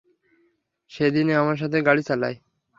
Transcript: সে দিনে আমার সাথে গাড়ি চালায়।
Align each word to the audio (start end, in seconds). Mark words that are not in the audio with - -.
সে 0.91 1.05
দিনে 1.11 1.33
আমার 1.35 1.57
সাথে 1.57 1.77
গাড়ি 1.81 2.03
চালায়। 2.03 2.37